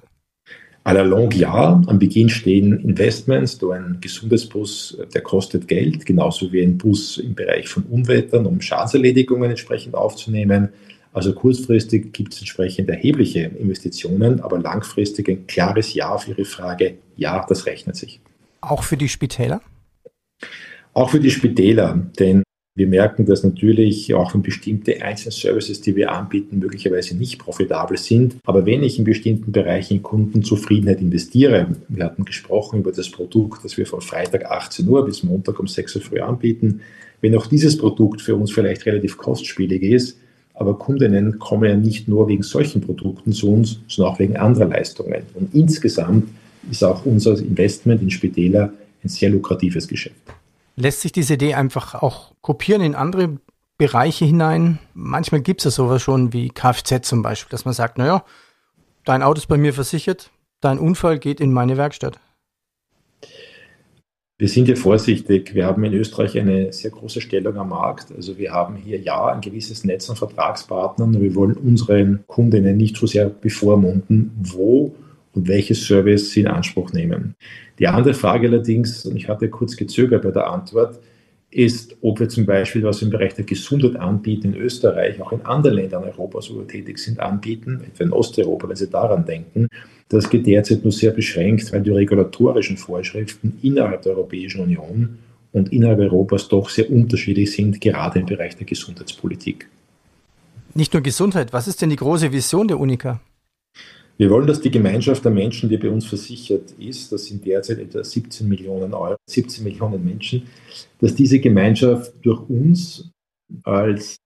À 0.83 0.93
la 0.93 1.01
longue 1.01 1.35
ja. 1.39 1.81
Am 1.87 1.97
Beginn 1.97 2.29
stehen 2.29 2.79
Investments, 2.81 3.57
da 3.57 3.71
ein 3.71 3.97
Gesundheitsbus, 4.01 4.99
der 5.15 5.21
kostet 5.21 5.67
Geld, 5.67 6.05
genauso 6.05 6.51
wie 6.51 6.61
ein 6.61 6.77
Bus 6.77 7.17
im 7.17 7.33
Bereich 7.33 7.67
von 7.67 7.83
Unwettern, 7.83 8.45
um 8.45 8.61
Schadenserledigungen 8.61 9.49
entsprechend 9.49 9.95
aufzunehmen. 9.95 10.69
Also 11.15 11.31
kurzfristig 11.33 12.11
gibt 12.11 12.33
es 12.33 12.41
entsprechend 12.41 12.89
erhebliche 12.89 13.39
Investitionen, 13.39 14.41
aber 14.41 14.59
langfristig 14.59 15.29
ein 15.29 15.47
klares 15.47 15.93
Ja 15.93 16.09
auf 16.09 16.27
Ihre 16.27 16.43
Frage. 16.43 16.95
Ja, 17.15 17.45
das 17.47 17.65
rechnet 17.65 17.95
sich. 17.95 18.19
Auch 18.59 18.83
für 18.83 18.97
die 18.97 19.07
Spitäler? 19.07 19.61
Auch 20.93 21.11
für 21.11 21.21
die 21.21 21.31
Spitäler, 21.31 22.05
denn 22.19 22.43
wir 22.75 22.87
merken, 22.87 23.25
dass 23.25 23.45
natürlich 23.45 24.13
auch 24.13 24.33
wenn 24.33 24.41
bestimmte 24.41 25.01
Einzelservices, 25.01 25.79
die 25.79 25.95
wir 25.95 26.11
anbieten, 26.11 26.59
möglicherweise 26.59 27.15
nicht 27.15 27.39
profitabel 27.39 27.97
sind. 27.97 28.35
Aber 28.43 28.65
wenn 28.65 28.83
ich 28.83 28.99
in 28.99 29.05
bestimmten 29.05 29.53
Bereichen 29.53 29.93
in 29.93 30.03
Kundenzufriedenheit 30.03 30.99
investiere, 30.99 31.77
wir 31.87 32.03
hatten 32.03 32.25
gesprochen 32.25 32.79
über 32.79 32.91
das 32.91 33.09
Produkt, 33.09 33.63
das 33.63 33.77
wir 33.77 33.85
von 33.85 34.01
Freitag 34.01 34.51
18 34.51 34.85
Uhr 34.89 35.05
bis 35.05 35.23
Montag 35.23 35.61
um 35.61 35.67
6 35.67 35.95
Uhr 35.95 36.01
früh 36.01 36.19
anbieten, 36.19 36.81
wenn 37.21 37.37
auch 37.37 37.47
dieses 37.47 37.77
Produkt 37.77 38.19
für 38.21 38.35
uns 38.35 38.51
vielleicht 38.51 38.85
relativ 38.85 39.15
kostspielig 39.15 39.81
ist, 39.81 40.19
aber 40.55 40.77
Kundinnen 40.77 41.37
kommen 41.39 41.69
ja 41.69 41.75
nicht 41.75 42.07
nur 42.07 42.27
wegen 42.27 42.43
solchen 42.43 42.81
Produkten 42.81 43.33
zu 43.33 43.51
uns, 43.51 43.79
sondern 43.87 44.13
auch 44.13 44.19
wegen 44.19 44.37
anderer 44.37 44.65
Leistungen. 44.65 45.23
Und 45.33 45.53
insgesamt 45.53 46.29
ist 46.71 46.83
auch 46.83 47.05
unser 47.05 47.37
Investment 47.37 48.01
in 48.01 48.09
Spitäler 48.09 48.73
ein 49.03 49.09
sehr 49.09 49.29
lukratives 49.29 49.87
Geschäft. 49.87 50.15
Lässt 50.75 51.01
sich 51.01 51.11
diese 51.11 51.35
Idee 51.35 51.53
einfach 51.53 51.95
auch 51.95 52.31
kopieren 52.41 52.81
in 52.81 52.95
andere 52.95 53.37
Bereiche 53.77 54.25
hinein? 54.25 54.79
Manchmal 54.93 55.41
gibt 55.41 55.61
es 55.61 55.65
ja 55.65 55.71
sowas 55.71 56.01
schon 56.01 56.33
wie 56.33 56.49
Kfz 56.49 57.07
zum 57.07 57.21
Beispiel, 57.21 57.51
dass 57.51 57.65
man 57.65 57.73
sagt, 57.73 57.97
naja, 57.97 58.23
dein 59.03 59.23
Auto 59.23 59.39
ist 59.39 59.47
bei 59.47 59.57
mir 59.57 59.73
versichert, 59.73 60.31
dein 60.61 60.79
Unfall 60.79 61.19
geht 61.19 61.39
in 61.39 61.53
meine 61.53 61.77
Werkstatt. 61.77 62.19
Wir 64.37 64.49
sind 64.49 64.65
hier 64.65 64.75
vorsichtig. 64.75 65.55
Wir 65.55 65.65
haben 65.65 65.81
in 65.85 65.93
Österreich 65.93 66.37
eine 66.37 66.73
sehr 66.73 66.91
große 66.91 67.21
Stellung 67.21 67.55
am 67.55 67.69
Markt. 67.69 68.07
Also 68.13 68.37
wir 68.37 68.51
haben 68.51 68.75
hier 68.75 68.99
ja 68.99 69.27
ein 69.27 69.39
gewisses 69.39 69.85
Netz 69.85 70.09
an 70.09 70.17
Vertragspartnern. 70.17 71.21
Wir 71.21 71.35
wollen 71.35 71.55
unseren 71.55 72.25
Kundinnen 72.27 72.75
nicht 72.75 72.97
so 72.97 73.07
sehr 73.07 73.29
bevormunden, 73.29 74.31
wo 74.35 74.93
und 75.31 75.47
welches 75.47 75.85
Service 75.85 76.31
sie 76.31 76.41
in 76.41 76.47
Anspruch 76.47 76.91
nehmen. 76.91 77.35
Die 77.79 77.87
andere 77.87 78.13
Frage 78.13 78.49
allerdings, 78.49 79.05
und 79.05 79.15
ich 79.15 79.29
hatte 79.29 79.49
kurz 79.49 79.77
gezögert 79.77 80.23
bei 80.23 80.31
der 80.31 80.47
Antwort, 80.47 80.99
ist, 81.49 81.95
ob 82.01 82.19
wir 82.19 82.27
zum 82.27 82.45
Beispiel, 82.45 82.83
was 82.83 82.99
wir 82.99 83.05
im 83.05 83.11
Bereich 83.11 83.35
der 83.35 83.45
Gesundheit 83.45 83.95
anbieten 83.95 84.53
in 84.53 84.55
Österreich, 84.59 85.21
auch 85.21 85.31
in 85.31 85.45
anderen 85.45 85.77
Ländern 85.77 86.03
Europas, 86.03 86.51
wo 86.51 86.57
wir 86.57 86.67
tätig 86.67 86.97
sind, 86.97 87.21
anbieten, 87.21 87.81
etwa 87.87 88.03
in 88.03 88.11
Osteuropa, 88.11 88.67
wenn 88.67 88.75
Sie 88.75 88.89
daran 88.89 89.23
denken. 89.23 89.69
Das 90.09 90.29
geht 90.29 90.45
derzeit 90.45 90.83
nur 90.83 90.91
sehr 90.91 91.11
beschränkt, 91.11 91.71
weil 91.73 91.81
die 91.81 91.91
regulatorischen 91.91 92.77
Vorschriften 92.77 93.57
innerhalb 93.63 94.03
der 94.03 94.13
Europäischen 94.13 94.61
Union 94.61 95.17
und 95.51 95.71
innerhalb 95.71 95.99
Europas 95.99 96.47
doch 96.47 96.69
sehr 96.69 96.89
unterschiedlich 96.91 97.51
sind, 97.51 97.81
gerade 97.81 98.19
im 98.19 98.25
Bereich 98.25 98.55
der 98.55 98.65
Gesundheitspolitik. 98.65 99.67
Nicht 100.73 100.93
nur 100.93 101.01
Gesundheit, 101.01 101.53
was 101.53 101.67
ist 101.67 101.81
denn 101.81 101.89
die 101.89 101.95
große 101.95 102.31
Vision 102.31 102.67
der 102.67 102.79
Unica? 102.79 103.21
Wir 104.17 104.29
wollen, 104.29 104.47
dass 104.47 104.61
die 104.61 104.71
Gemeinschaft 104.71 105.25
der 105.25 105.31
Menschen, 105.31 105.69
die 105.69 105.77
bei 105.77 105.89
uns 105.89 106.05
versichert 106.05 106.71
ist, 106.79 107.11
das 107.11 107.25
sind 107.25 107.45
derzeit 107.45 107.79
etwa 107.79 108.03
17 108.03 108.47
Millionen 108.47 108.93
Euro, 108.93 109.17
17 109.29 109.63
Millionen 109.63 110.03
Menschen, 110.03 110.43
dass 111.01 111.15
diese 111.15 111.39
Gemeinschaft 111.39 112.13
durch 112.21 112.41
uns 112.49 113.09
als, 113.63 114.17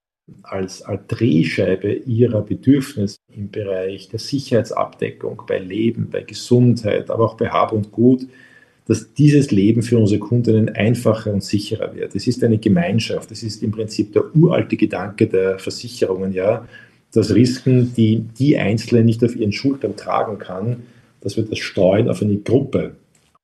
als, 0.42 0.82
als 0.82 1.00
Drehscheibe 1.08 1.92
ihrer 1.92 2.42
Bedürfnisse 2.42 3.18
im 3.34 3.50
Bereich 3.50 4.08
der 4.08 4.18
Sicherheitsabdeckung, 4.18 5.42
bei 5.46 5.58
Leben, 5.58 6.08
bei 6.10 6.22
Gesundheit, 6.22 7.10
aber 7.10 7.24
auch 7.24 7.36
bei 7.36 7.48
Hab 7.48 7.72
und 7.72 7.92
Gut, 7.92 8.26
dass 8.86 9.14
dieses 9.14 9.50
Leben 9.50 9.82
für 9.82 9.98
unsere 9.98 10.18
Kundinnen 10.18 10.68
einfacher 10.70 11.32
und 11.32 11.44
sicherer 11.44 11.94
wird. 11.94 12.14
Es 12.16 12.26
ist 12.26 12.42
eine 12.42 12.58
Gemeinschaft. 12.58 13.30
Es 13.30 13.42
ist 13.42 13.62
im 13.62 13.70
Prinzip 13.70 14.12
der 14.12 14.34
uralte 14.34 14.76
Gedanke 14.76 15.28
der 15.28 15.58
Versicherungen, 15.58 16.32
ja, 16.32 16.66
dass 17.12 17.34
Risiken, 17.34 17.92
die 17.96 18.24
die 18.38 18.56
Einzelne 18.58 19.04
nicht 19.04 19.22
auf 19.24 19.36
ihren 19.36 19.52
Schultern 19.52 19.96
tragen 19.96 20.38
kann, 20.38 20.82
dass 21.20 21.36
wir 21.36 21.44
das 21.44 21.58
streuen 21.58 22.08
auf 22.08 22.22
eine 22.22 22.38
Gruppe 22.38 22.96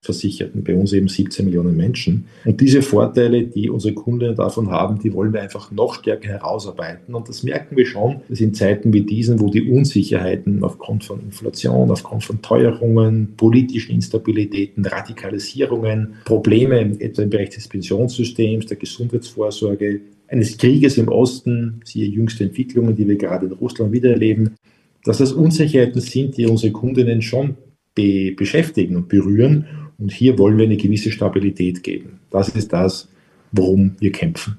Versicherten, 0.07 0.65
bei 0.65 0.75
uns 0.75 0.93
eben 0.93 1.09
17 1.09 1.45
Millionen 1.45 1.77
Menschen. 1.77 2.27
Und 2.45 2.61
diese 2.61 2.81
Vorteile, 2.81 3.45
die 3.45 3.69
unsere 3.69 3.95
Kunden 3.95 4.35
davon 4.35 4.71
haben, 4.71 4.99
die 4.99 5.13
wollen 5.13 5.33
wir 5.33 5.43
einfach 5.43 5.71
noch 5.71 5.95
stärker 5.95 6.29
herausarbeiten. 6.29 7.15
Und 7.15 7.29
das 7.29 7.43
merken 7.43 7.77
wir 7.77 7.85
schon, 7.85 8.21
dass 8.29 8.41
in 8.41 8.55
Zeiten 8.55 8.93
wie 8.93 9.03
diesen, 9.03 9.39
wo 9.41 9.51
die 9.51 9.71
Unsicherheiten 9.71 10.65
aufgrund 10.65 11.05
von 11.05 11.21
Inflation, 11.21 11.91
aufgrund 11.91 12.25
von 12.25 12.41
Teuerungen, 12.41 13.35
politischen 13.37 13.95
Instabilitäten, 13.95 14.87
Radikalisierungen, 14.87 16.15
Probleme 16.25 16.97
etwa 16.99 17.23
im 17.23 17.31
Bereich 17.31 17.51
des 17.51 17.69
Pensionssystems, 17.69 18.67
der 18.67 18.79
Gesundheitsvorsorge, 18.79 20.01
eines 20.29 20.57
Krieges 20.59 20.99
im 20.99 21.09
Osten, 21.09 21.81
siehe 21.85 22.09
jüngste 22.09 22.45
Entwicklungen, 22.45 22.97
die 22.97 23.07
wir 23.07 23.17
gerade 23.17 23.47
in 23.47 23.53
Russland 23.53 23.93
wieder 23.93 24.11
erleben, 24.11 24.57
dass 25.05 25.19
das 25.19 25.33
Unsicherheiten 25.33 26.01
sind, 26.01 26.37
die 26.37 26.47
unsere 26.47 26.73
Kundinnen 26.73 27.23
schon 27.23 27.55
be 27.95 28.33
beschäftigen 28.37 28.97
und 28.97 29.09
berühren. 29.09 29.67
Und 29.99 30.13
hier 30.13 30.39
wollen 30.39 30.59
wir 30.59 30.65
eine 30.65 30.77
gewisse 30.77 31.11
Stabilität 31.11 31.83
geben. 31.83 32.21
Das 32.31 32.49
ist 32.49 32.73
das, 32.73 33.09
worum 33.53 33.97
wir 33.99 34.13
kämpfen. 34.13 34.59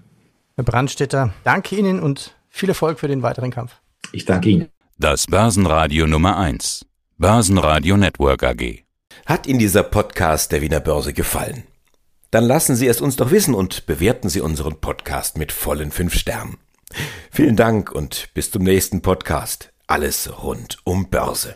Herr 0.56 0.63
Brandstätter, 0.63 1.34
danke 1.44 1.75
Ihnen 1.75 2.00
und 2.00 2.36
viel 2.50 2.70
Erfolg 2.70 3.00
für 3.00 3.08
den 3.08 3.22
weiteren 3.22 3.51
Kampf. 3.51 3.79
Ich 4.12 4.25
danke 4.25 4.50
Ihnen. 4.50 4.67
Das 4.98 5.27
Börsenradio 5.27 6.08
Nummer 6.08 6.38
1. 6.38 6.86
Börsenradio 7.17 7.98
Network 7.98 8.44
AG. 8.44 8.84
Hat 9.25 9.46
Ihnen 9.46 9.60
dieser 9.60 9.84
Podcast 9.84 10.51
der 10.51 10.62
Wiener 10.62 10.79
Börse 10.79 11.13
gefallen? 11.13 11.63
Dann 12.32 12.44
lassen 12.44 12.75
Sie 12.75 12.88
es 12.88 13.00
uns 13.01 13.15
doch 13.15 13.32
wissen 13.32 13.53
und 13.53 13.86
bewerten 13.86 14.29
Sie 14.29 14.41
unseren 14.41 14.79
Podcast 14.79 15.38
mit 15.38 15.51
vollen 15.51 15.91
fünf 15.91 16.15
Sternen. 16.15 16.58
Vielen 17.32 17.56
Dank 17.56 17.91
und 17.91 18.29
bis 18.34 18.51
zum 18.51 18.63
nächsten 18.63 19.01
Podcast. 19.01 19.72
Alles 19.88 20.44
rund 20.44 20.77
um 20.84 21.10
Börse. 21.10 21.56